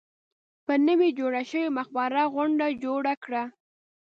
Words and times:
پر 0.65 0.79
نوې 0.87 1.09
جوړه 1.19 1.41
شوې 1.49 1.67
مقبره 1.77 2.23
غونډه 2.33 2.67
جوړه 2.83 3.13
کړه. 3.23 3.43